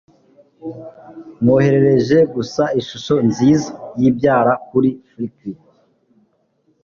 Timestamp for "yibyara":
3.99-4.53